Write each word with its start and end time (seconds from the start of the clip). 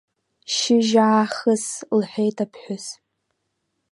Шьыжьаахыс,– 0.55 1.65
лҳәеит 1.97 2.37
аԥҳәыс. 2.45 2.85